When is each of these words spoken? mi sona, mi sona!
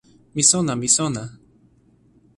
mi 0.35 0.43
sona, 0.51 0.73
mi 0.81 0.89
sona! 0.97 1.23